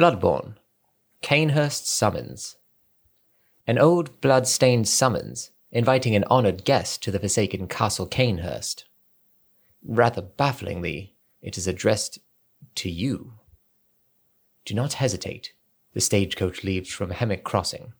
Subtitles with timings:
[0.00, 0.54] Bloodborne,
[1.20, 2.56] Cainhurst summons.
[3.66, 8.84] An old blood stained summons inviting an honored guest to the forsaken Castle Cainhurst.
[9.84, 12.18] Rather bafflingly, it is addressed
[12.76, 13.34] to you.
[14.64, 15.52] Do not hesitate.
[15.92, 17.92] The stagecoach leaves from Hemwick Crossing.